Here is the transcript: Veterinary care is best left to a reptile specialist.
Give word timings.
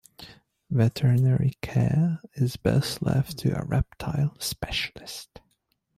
Veterinary 0.71 1.53
care 1.61 2.21
is 2.33 2.57
best 2.57 3.03
left 3.03 3.37
to 3.37 3.51
a 3.55 3.63
reptile 3.63 4.35
specialist. 4.39 5.41